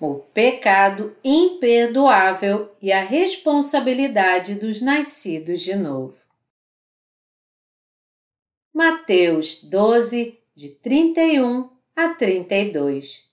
[0.00, 6.16] o pecado imperdoável e a responsabilidade dos nascidos de novo.
[8.72, 13.28] Mateus 12, de 31 a 32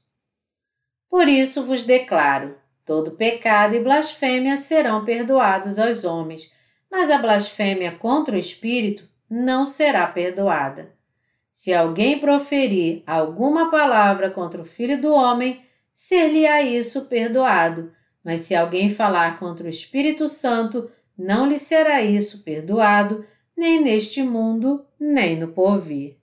[1.10, 6.54] Por isso vos declaro: todo pecado e blasfêmia serão perdoados aos homens,
[6.92, 10.94] mas a blasfêmia contra o Espírito não será perdoada.
[11.50, 15.66] Se alguém proferir alguma palavra contra o Filho do Homem,
[15.98, 17.92] ser-lhe-á isso perdoado,
[18.24, 23.26] mas se alguém falar contra o Espírito Santo, não lhe será isso perdoado,
[23.58, 26.16] nem neste mundo, nem no porvir.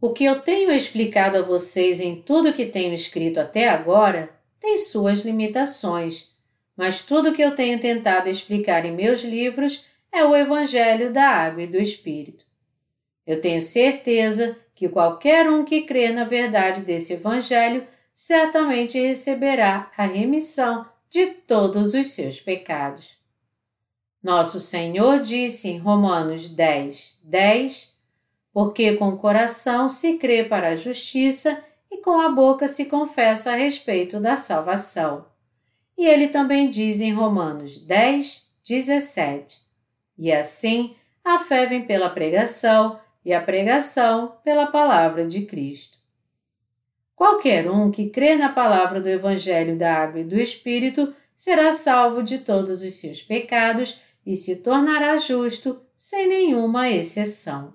[0.00, 4.78] O que eu tenho explicado a vocês em tudo que tenho escrito até agora tem
[4.78, 6.32] suas limitações,
[6.76, 11.64] mas tudo que eu tenho tentado explicar em meus livros é o Evangelho da Água
[11.64, 12.44] e do Espírito.
[13.26, 20.04] Eu tenho certeza que qualquer um que crê na verdade desse Evangelho certamente receberá a
[20.04, 23.16] remissão de todos os seus pecados.
[24.22, 27.94] Nosso Senhor disse em Romanos 10, 10,
[28.52, 33.52] porque com o coração se crê para a justiça e com a boca se confessa
[33.52, 35.26] a respeito da salvação.
[35.96, 39.60] E ele também diz em Romanos 10, 17,
[40.18, 45.98] e assim a fé vem pela pregação e a pregação pela palavra de Cristo.
[47.16, 52.22] Qualquer um que crê na palavra do Evangelho da Água e do Espírito será salvo
[52.22, 57.74] de todos os seus pecados e se tornará justo sem nenhuma exceção.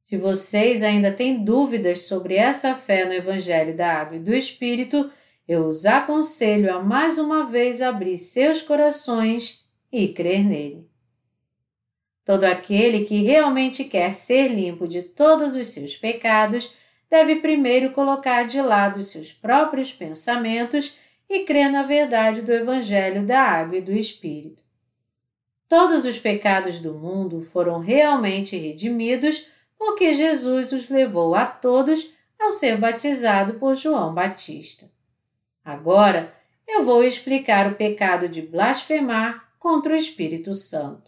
[0.00, 5.10] Se vocês ainda têm dúvidas sobre essa fé no Evangelho da Água e do Espírito,
[5.48, 10.93] eu os aconselho a mais uma vez abrir seus corações e crer nele.
[12.24, 16.74] Todo aquele que realmente quer ser limpo de todos os seus pecados
[17.10, 20.98] deve primeiro colocar de lado os seus próprios pensamentos
[21.28, 24.64] e crer na verdade do Evangelho da Água e do Espírito.
[25.68, 29.48] Todos os pecados do mundo foram realmente redimidos
[29.78, 34.90] porque Jesus os levou a todos ao ser batizado por João Batista.
[35.64, 36.34] Agora
[36.66, 41.03] eu vou explicar o pecado de blasfemar contra o Espírito Santo.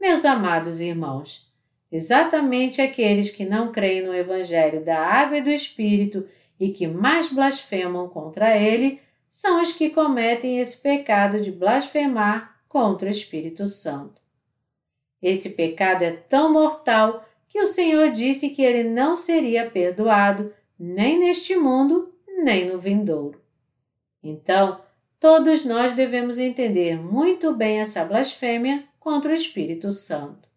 [0.00, 1.52] Meus amados irmãos,
[1.92, 6.26] exatamente aqueles que não creem no Evangelho da Água e do Espírito
[6.58, 13.08] e que mais blasfemam contra ele são os que cometem esse pecado de blasfemar contra
[13.08, 14.22] o Espírito Santo.
[15.20, 21.18] Esse pecado é tão mortal que o Senhor disse que ele não seria perdoado nem
[21.18, 23.38] neste mundo, nem no vindouro.
[24.22, 24.80] Então,
[25.18, 30.48] todos nós devemos entender muito bem essa blasfêmia contra o Espírito Santo.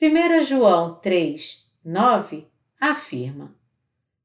[0.00, 2.46] 1 João 3, 9
[2.80, 3.54] afirma: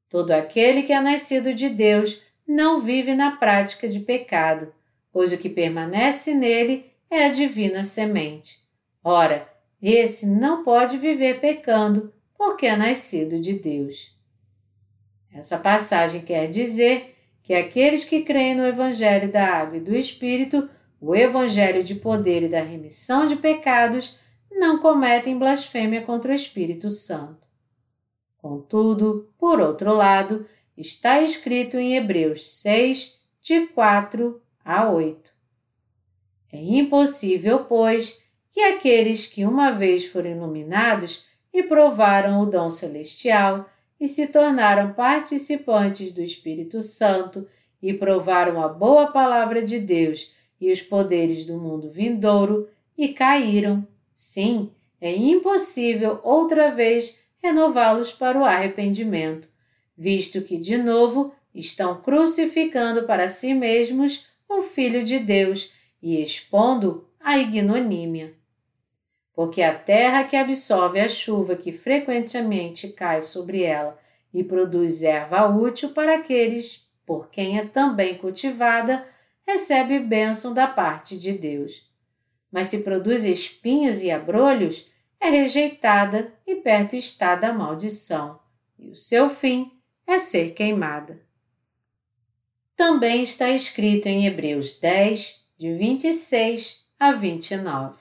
[0.08, 4.72] Todo aquele que é nascido de Deus não vive na prática de pecado,
[5.12, 8.60] pois o que permanece nele é a divina semente.
[9.02, 9.48] Ora,
[9.82, 14.16] esse não pode viver pecando, porque é nascido de Deus.
[15.32, 20.68] Essa passagem quer dizer que aqueles que creem no Evangelho da Água e do Espírito
[21.00, 24.18] o Evangelho de poder e da remissão de pecados
[24.52, 27.48] não cometem blasfêmia contra o Espírito Santo.
[28.36, 30.46] Contudo, por outro lado,
[30.76, 35.30] está escrito em Hebreus 6, de 4 a 8.
[36.52, 43.68] É impossível, pois, que aqueles que uma vez foram iluminados e provaram o dom celestial
[43.98, 47.46] e se tornaram participantes do Espírito Santo
[47.82, 53.86] e provaram a boa palavra de Deus e os poderes do mundo vindouro e caíram.
[54.12, 59.48] Sim, é impossível outra vez renová-los para o arrependimento,
[59.96, 65.72] visto que de novo estão crucificando para si mesmos o Filho de Deus
[66.02, 68.34] e expondo a ignomínia.
[69.34, 73.98] Porque a terra que absorve a chuva que frequentemente cai sobre ela
[74.34, 79.04] e produz erva útil para aqueles por quem é também cultivada,
[79.50, 81.90] recebe bênção da parte de Deus.
[82.50, 88.40] Mas se produz espinhos e abrolhos, é rejeitada e perto está da maldição,
[88.78, 89.70] e o seu fim
[90.06, 91.20] é ser queimada.
[92.74, 97.98] Também está escrito em Hebreus 10, de 26 a 29.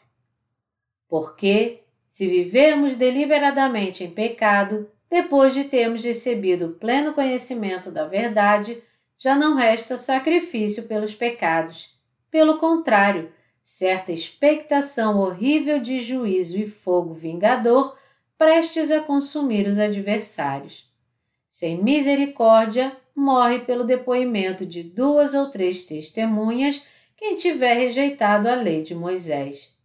[1.07, 8.81] Porque, se vivemos deliberadamente em pecado, depois de termos recebido o pleno conhecimento da verdade,
[9.19, 11.99] já não resta sacrifício pelos pecados.
[12.31, 13.31] Pelo contrário,
[13.61, 17.95] certa expectação horrível de juízo e fogo vingador
[18.37, 20.89] prestes a consumir os adversários.
[21.49, 26.87] sem misericórdia, morre pelo depoimento de duas ou três testemunhas
[27.17, 29.77] quem tiver rejeitado a lei de Moisés.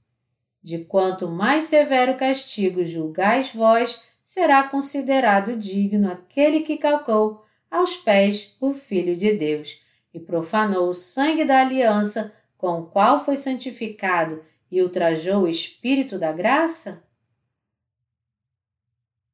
[0.62, 7.43] De quanto mais severo castigo julgais vós, será considerado digno aquele que calcou
[7.74, 9.82] aos pés o Filho de Deus
[10.12, 16.16] e profanou o sangue da aliança com o qual foi santificado e ultrajou o Espírito
[16.16, 17.02] da graça?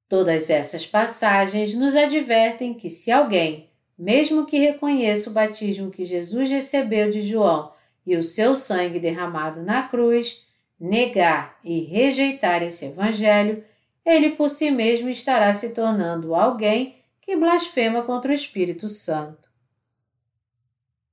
[0.09, 6.49] Todas essas passagens nos advertem que se alguém, mesmo que reconheça o batismo que Jesus
[6.49, 7.71] recebeu de João
[8.07, 10.47] e o seu sangue derramado na cruz,
[10.81, 13.63] negar e rejeitar esse Evangelho,
[14.03, 17.00] ele por si mesmo estará se tornando alguém
[17.31, 19.49] que blasfema contra o Espírito Santo.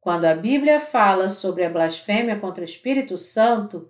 [0.02, 3.88] Quando a Bíblia fala sobre a blasfêmia contra o Espírito Santo,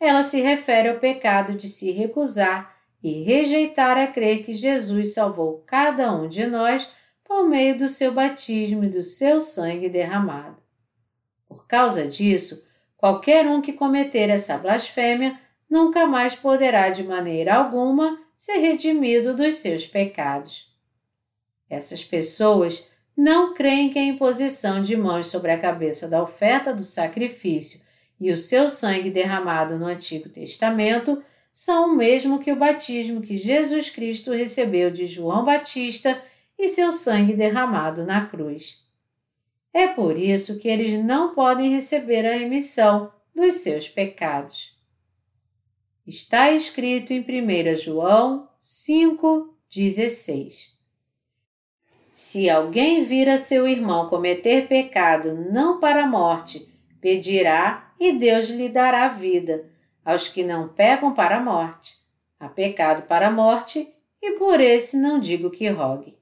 [0.00, 5.62] ela se refere ao pecado de se recusar e rejeitar a crer que Jesus salvou
[5.64, 6.90] cada um de nós
[7.22, 10.60] por meio do seu batismo e do seu sangue derramado.
[11.46, 15.38] Por causa disso, qualquer um que cometer essa blasfêmia
[15.70, 20.76] nunca mais poderá de maneira alguma ser redimido dos seus pecados.
[21.68, 26.84] Essas pessoas não creem que a imposição de mãos sobre a cabeça da oferta do
[26.84, 27.88] sacrifício
[28.20, 31.22] e o seu sangue derramado no Antigo Testamento
[31.52, 36.22] são o mesmo que o batismo que Jesus Cristo recebeu de João Batista
[36.56, 38.86] e seu sangue derramado na cruz.
[39.72, 44.78] É por isso que eles não podem receber a remissão dos seus pecados.
[46.06, 50.77] Está escrito em 1 João 5,16.
[52.18, 56.68] Se alguém vir a seu irmão cometer pecado não para a morte,
[57.00, 59.70] pedirá e Deus lhe dará vida
[60.04, 61.96] aos que não pecam para a morte.
[62.40, 63.88] Há pecado para a morte
[64.20, 66.18] e por esse não digo que rogue.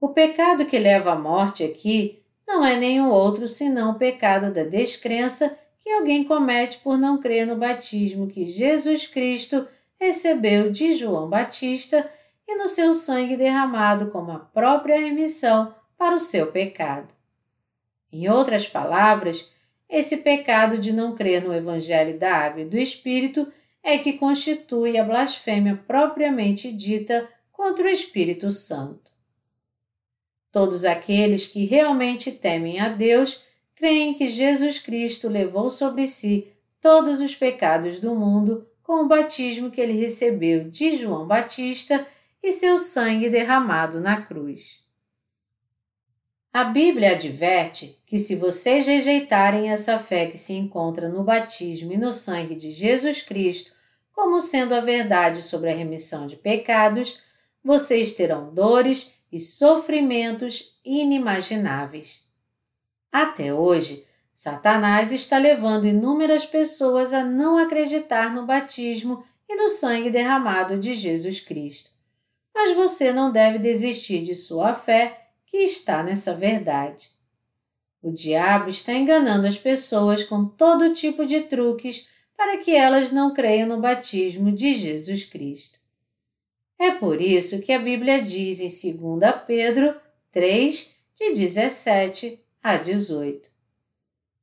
[0.00, 4.64] O pecado que leva à morte aqui não é nenhum outro senão o pecado da
[4.64, 9.68] descrença que alguém comete por não crer no batismo que Jesus Cristo
[10.00, 12.10] recebeu de João Batista
[12.46, 17.14] e no seu sangue derramado como a própria remissão para o seu pecado.
[18.12, 19.52] Em outras palavras,
[19.88, 23.50] esse pecado de não crer no Evangelho da Água e do Espírito
[23.82, 29.12] é que constitui a blasfêmia propriamente dita contra o Espírito Santo.
[30.50, 33.44] Todos aqueles que realmente temem a Deus
[33.74, 36.48] creem que Jesus Cristo levou sobre si
[36.80, 42.06] todos os pecados do mundo com o batismo que ele recebeu de João Batista
[42.44, 44.84] e seu sangue derramado na cruz.
[46.52, 51.96] A Bíblia adverte que se vocês rejeitarem essa fé que se encontra no batismo e
[51.96, 53.72] no sangue de Jesus Cristo
[54.12, 57.22] como sendo a verdade sobre a remissão de pecados,
[57.64, 62.24] vocês terão dores e sofrimentos inimagináveis.
[63.10, 70.10] Até hoje, Satanás está levando inúmeras pessoas a não acreditar no batismo e no sangue
[70.10, 71.93] derramado de Jesus Cristo.
[72.54, 77.10] Mas você não deve desistir de sua fé, que está nessa verdade.
[78.00, 83.32] O diabo está enganando as pessoas com todo tipo de truques para que elas não
[83.32, 85.78] creiam no batismo de Jesus Cristo.
[86.78, 89.94] É por isso que a Bíblia diz em 2 Pedro
[90.30, 93.48] 3, de 17 a 18.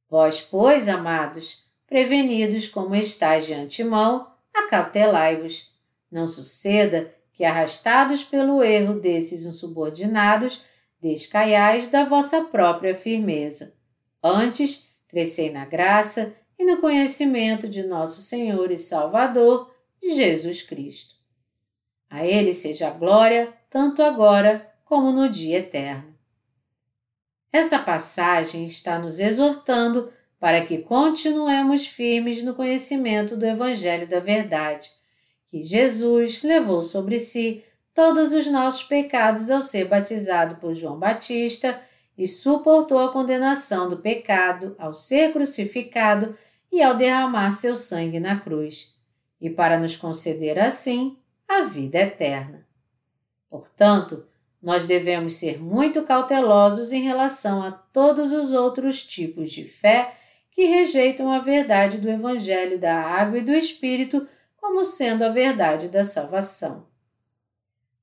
[0.10, 5.72] Vós, pois, amados, prevenidos como estáis de antemão, acautelai-vos.
[6.10, 10.64] Não suceda que, arrastados pelo erro desses insubordinados,
[11.02, 13.80] descaiais da vossa própria firmeza.
[14.22, 21.16] Antes, crescei na graça e no conhecimento de nosso Senhor e Salvador, Jesus Cristo.
[22.12, 26.16] A Ele seja a glória, tanto agora como no dia eterno.
[27.52, 34.92] Essa passagem está nos exortando para que continuemos firmes no conhecimento do Evangelho da Verdade,
[35.52, 41.80] que Jesus levou sobre si todos os nossos pecados ao ser batizado por João Batista
[42.18, 46.38] e suportou a condenação do pecado ao ser crucificado
[46.72, 48.96] e ao derramar seu sangue na cruz,
[49.42, 52.66] e para nos conceder assim a vida eterna.
[53.50, 54.26] Portanto,
[54.62, 60.16] nós devemos ser muito cautelosos em relação a todos os outros tipos de fé
[60.52, 64.26] que rejeitam a verdade do Evangelho da Água e do Espírito
[64.62, 66.88] como sendo a verdade da salvação.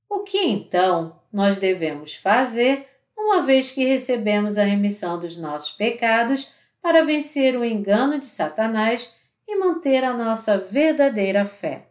[0.08, 6.52] O que então nós devemos fazer uma vez que recebemos a remissão dos nossos pecados
[6.82, 9.14] para vencer o engano de Satanás
[9.46, 11.88] e manter a nossa verdadeira fé?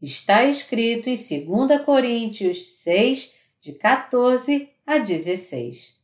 [0.00, 6.00] Está escrito em 2 Coríntios 6, de 14 a 16.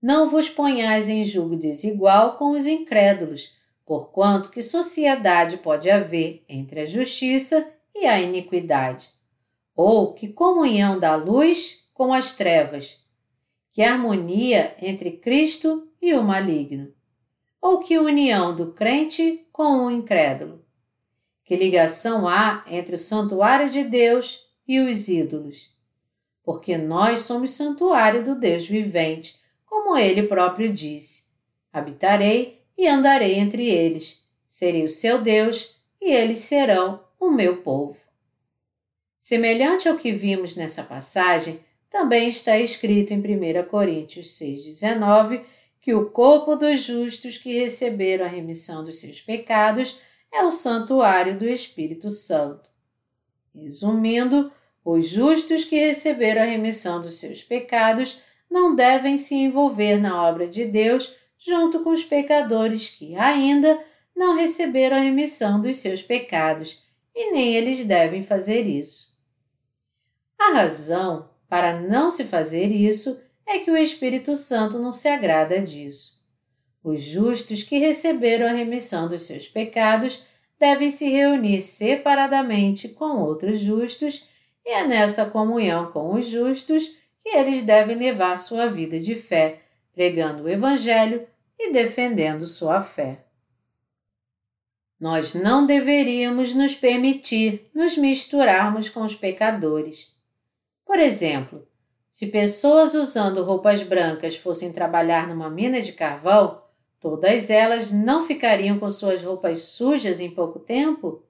[0.00, 6.80] Não vos ponhais em julgo desigual com os incrédulos, porquanto que sociedade pode haver entre
[6.80, 9.10] a justiça e a iniquidade?
[9.76, 13.04] Ou que comunhão da luz com as trevas?
[13.70, 16.92] Que harmonia entre Cristo e o maligno?
[17.60, 20.64] Ou que união do crente com o incrédulo?
[21.44, 25.74] Que ligação há entre o santuário de Deus e os ídolos?
[26.42, 31.32] Porque nós somos santuário do Deus vivente como ele próprio disse:
[31.72, 37.98] Habitarei e andarei entre eles, serei o seu Deus e eles serão o meu povo.
[39.18, 45.44] Semelhante ao que vimos nessa passagem, também está escrito em 1 Coríntios 6,19
[45.80, 50.00] que o corpo dos justos que receberam a remissão dos seus pecados
[50.32, 52.68] é o santuário do Espírito Santo.
[53.54, 54.52] Resumindo,
[54.84, 60.48] os justos que receberam a remissão dos seus pecados não devem se envolver na obra
[60.48, 63.78] de Deus junto com os pecadores que ainda
[64.16, 66.82] não receberam a remissão dos seus pecados,
[67.14, 69.14] e nem eles devem fazer isso.
[70.38, 75.60] A razão para não se fazer isso é que o Espírito Santo não se agrada
[75.60, 76.22] disso.
[76.82, 80.24] Os justos que receberam a remissão dos seus pecados
[80.58, 84.28] devem se reunir separadamente com outros justos,
[84.64, 89.60] e é nessa comunhão com os justos que eles devem levar sua vida de fé,
[89.94, 91.26] pregando o Evangelho
[91.64, 93.24] e defendendo sua fé.
[95.00, 100.14] Nós não deveríamos nos permitir nos misturarmos com os pecadores.
[100.84, 101.66] Por exemplo,
[102.10, 106.62] se pessoas usando roupas brancas fossem trabalhar numa mina de carvão,
[107.00, 111.24] todas elas não ficariam com suas roupas sujas em pouco tempo?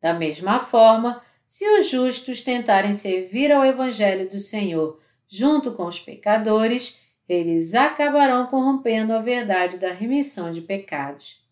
[0.00, 6.00] Da mesma forma, se os justos tentarem servir ao Evangelho do Senhor junto com os
[6.00, 11.44] pecadores, eles acabarão corrompendo a verdade da remissão de pecados.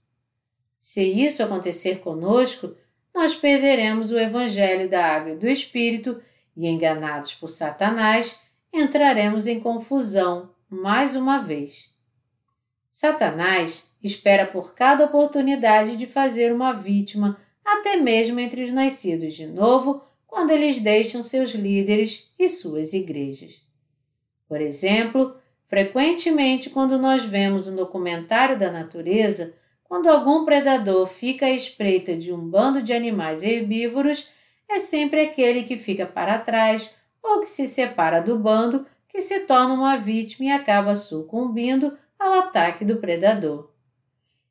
[0.78, 2.74] Se isso acontecer conosco,
[3.14, 6.22] nós perderemos o Evangelho da Água e do Espírito
[6.56, 8.42] e, enganados por Satanás,
[8.72, 11.90] entraremos em confusão mais uma vez.
[12.90, 19.46] Satanás espera por cada oportunidade de fazer uma vítima, até mesmo entre os nascidos de
[19.46, 23.62] novo, quando eles deixam seus líderes e suas igrejas.
[24.48, 31.50] Por exemplo, frequentemente quando nós vemos um documentário da natureza, quando algum predador fica à
[31.50, 34.30] espreita de um bando de animais herbívoros,
[34.68, 39.40] é sempre aquele que fica para trás ou que se separa do bando que se
[39.46, 43.70] torna uma vítima e acaba sucumbindo ao ataque do predador.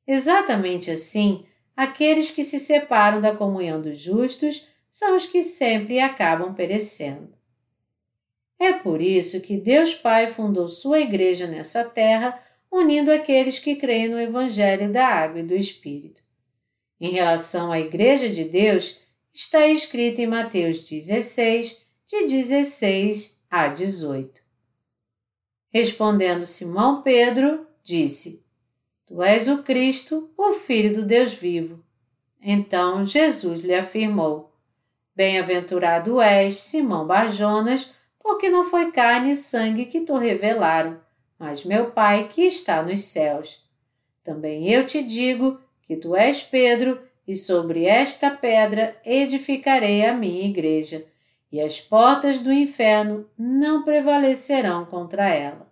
[0.08, 1.46] Exatamente assim,
[1.76, 7.30] aqueles que se separam da comunhão dos justos são os que sempre acabam perecendo.
[8.60, 14.10] É por isso que Deus Pai fundou sua igreja nessa terra, unindo aqueles que creem
[14.10, 16.22] no Evangelho da Água e do Espírito.
[17.00, 19.00] Em relação à Igreja de Deus,
[19.34, 24.42] está escrito em Mateus 16, de 16 a 18.
[25.70, 28.46] Respondendo Simão Pedro, disse:
[29.06, 31.84] Tu és o Cristo, o Filho do Deus vivo.
[32.42, 34.54] Então Jesus lhe afirmou:
[35.16, 37.95] Bem-aventurado és, Simão Barjonas,
[38.26, 41.00] porque não foi carne e sangue que te revelaram,
[41.38, 43.64] mas meu Pai que está nos céus.
[44.24, 50.44] Também eu te digo que tu és Pedro, e sobre esta pedra edificarei a minha
[50.44, 51.06] igreja,
[51.52, 55.72] e as portas do inferno não prevalecerão contra ela.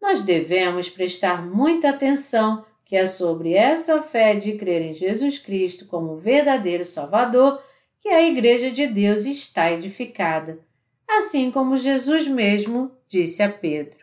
[0.00, 5.86] Nós devemos prestar muita atenção que é sobre essa fé de crer em Jesus Cristo
[5.86, 7.60] como verdadeiro Salvador
[7.98, 10.69] que a Igreja de Deus está edificada
[11.16, 13.98] assim como Jesus mesmo disse a Pedro.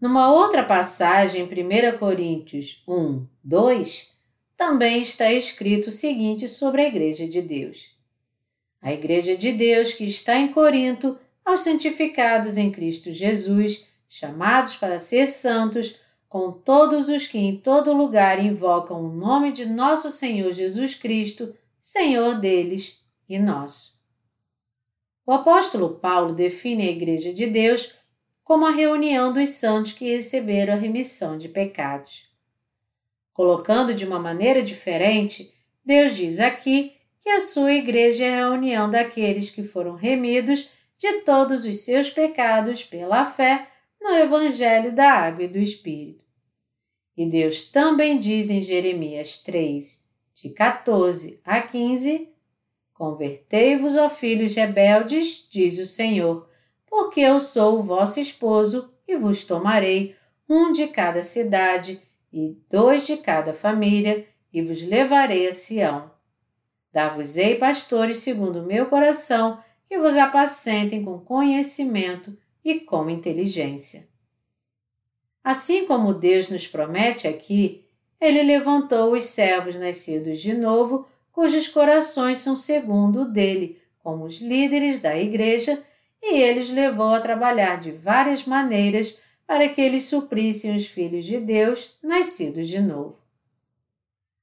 [0.00, 4.10] Numa outra passagem, 1 Coríntios 1, 2,
[4.56, 7.94] também está escrito o seguinte sobre a Igreja de Deus.
[8.80, 14.98] A Igreja de Deus que está em Corinto, aos santificados em Cristo Jesus, chamados para
[14.98, 20.52] ser santos, com todos os que em todo lugar invocam o nome de nosso Senhor
[20.52, 23.99] Jesus Cristo, Senhor deles e nosso.
[25.30, 27.94] O apóstolo Paulo define a Igreja de Deus
[28.42, 32.24] como a reunião dos santos que receberam a remissão de pecados.
[33.32, 38.90] Colocando de uma maneira diferente, Deus diz aqui que a sua igreja é a reunião
[38.90, 43.68] daqueles que foram remidos de todos os seus pecados pela fé
[44.02, 46.24] no Evangelho da Água e do Espírito.
[47.16, 52.29] E Deus também diz em Jeremias 3, de 14 a 15:
[53.00, 56.46] Convertei-vos, ó filhos rebeldes, diz o Senhor,
[56.86, 60.14] porque eu sou o vosso esposo e vos tomarei
[60.46, 61.98] um de cada cidade
[62.30, 66.10] e dois de cada família, e vos levarei a Sião.
[66.92, 74.08] Dar-vos-ei pastores segundo o meu coração, que vos apacentem com conhecimento e com inteligência.
[75.42, 77.82] Assim como Deus nos promete aqui,
[78.20, 84.40] ele levantou os servos nascidos de novo, cujos corações são segundo o dele, como os
[84.40, 85.82] líderes da igreja,
[86.22, 91.24] e ele os levou a trabalhar de várias maneiras para que eles suprissem os filhos
[91.24, 93.18] de Deus nascidos de novo.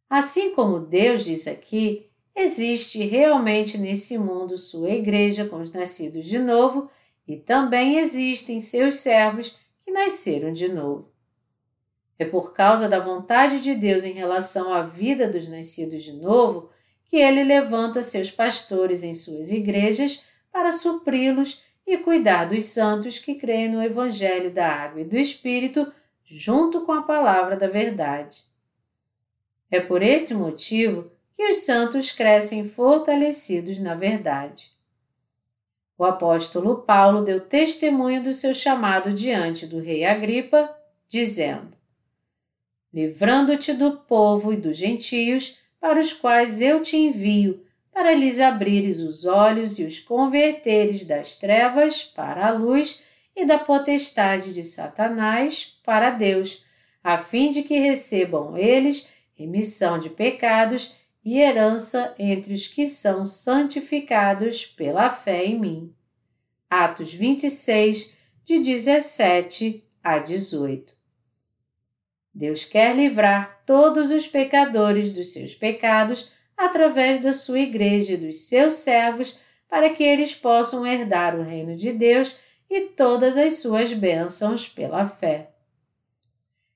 [0.10, 6.39] Assim como Deus diz aqui, existe realmente nesse mundo sua igreja com os nascidos de
[6.39, 6.89] novo
[7.27, 11.12] e também existem seus servos que nasceram de novo.
[12.17, 16.70] É por causa da vontade de Deus em relação à vida dos nascidos de novo
[17.08, 23.36] que ele levanta seus pastores em suas igrejas para supri-los e cuidar dos santos que
[23.36, 25.92] creem no Evangelho da Água e do Espírito
[26.26, 28.44] junto com a palavra da verdade.
[29.72, 34.72] É por esse motivo que os santos crescem fortalecidos na verdade.
[35.98, 40.70] O apóstolo Paulo deu testemunho do seu chamado diante do rei Agripa,
[41.08, 41.76] dizendo:
[42.94, 47.63] Livrando-te do povo e dos gentios, para os quais eu te envio,
[47.94, 53.03] para lhes abrires os olhos e os converteres das trevas para a luz
[53.34, 56.65] e da potestade de Satanás para Deus,
[57.01, 63.25] a fim de que recebam eles remissão de pecados e herança entre os que são
[63.25, 65.96] santificados pela fé em mim.
[66.70, 70.97] Atos 26, de 17 a 18.
[72.38, 78.42] Deus quer livrar todos os pecadores dos seus pecados através da sua igreja e dos
[78.42, 82.38] seus servos, para que eles possam herdar o reino de Deus
[82.70, 85.50] e todas as suas bênçãos pela fé.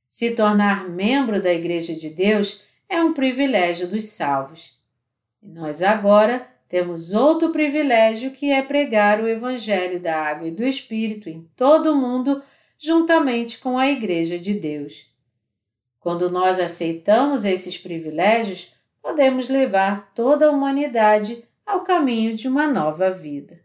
[0.08, 4.80] Se tornar membro da Igreja de Deus é um privilégio dos salvos.
[5.44, 10.66] E nós agora temos outro privilégio que é pregar o Evangelho da Água e do
[10.66, 12.42] Espírito em todo o mundo,
[12.80, 15.11] juntamente com a Igreja de Deus.
[16.02, 23.12] Quando nós aceitamos esses privilégios, podemos levar toda a humanidade ao caminho de uma nova
[23.12, 23.62] vida.